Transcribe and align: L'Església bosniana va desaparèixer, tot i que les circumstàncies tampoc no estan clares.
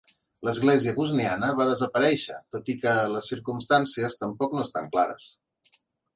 L'Església 0.47 0.93
bosniana 0.95 1.49
va 1.59 1.67
desaparèixer, 1.71 2.39
tot 2.57 2.73
i 2.75 2.77
que 2.87 2.95
les 3.17 3.29
circumstàncies 3.35 4.19
tampoc 4.25 4.59
no 4.59 4.67
estan 4.71 4.91
clares. 4.99 5.31